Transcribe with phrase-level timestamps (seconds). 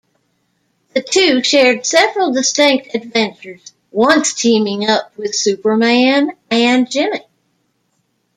[0.95, 7.21] The two shared several distinct adventures, once teaming up with Superman and Jimmy.